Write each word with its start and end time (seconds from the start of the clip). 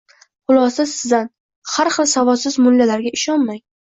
Xulosa 0.51 0.85
sizdan, 0.91 1.27
har 1.75 1.91
xil 1.97 2.09
savodsiz 2.13 2.57
mullalarga 2.69 3.15
ishonmang. 3.21 3.63